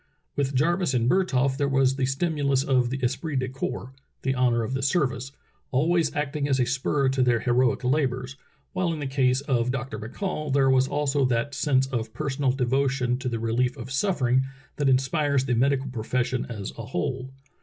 With 0.35 0.55
Jarvis 0.55 0.95
and 0.95 1.07
Bertholf 1.07 1.57
there 1.57 1.67
was 1.69 1.95
the 1.95 2.07
stimulus 2.07 2.63
of 2.63 2.89
the 2.89 2.97
esprit 3.03 3.35
de 3.35 3.47
corps, 3.47 3.93
the 4.23 4.33
honor 4.33 4.63
of 4.63 4.73
the 4.73 4.81
service, 4.81 5.31
always 5.69 6.11
act 6.15 6.35
ing 6.35 6.47
as 6.47 6.59
a 6.59 6.65
spur 6.65 7.07
to 7.09 7.21
their 7.21 7.41
heroic 7.41 7.83
labors, 7.83 8.35
while 8.73 8.91
in 8.91 8.99
the 8.99 9.05
case 9.05 9.41
of 9.41 9.69
Dr. 9.69 9.99
McCall 9.99 10.51
there 10.51 10.71
was 10.71 10.87
also 10.87 11.23
that 11.25 11.53
sense 11.53 11.85
of 11.85 12.15
personal 12.15 12.51
devo 12.51 12.89
tion 12.89 13.19
to 13.19 13.29
the 13.29 13.37
relief 13.37 13.77
of 13.77 13.91
suffering 13.91 14.41
that 14.77 14.89
inspires 14.89 15.45
the 15.45 15.53
medical 15.53 15.85
profession 15.89 16.47
as 16.49 16.71
a 16.79 16.85
whole. 16.87 17.29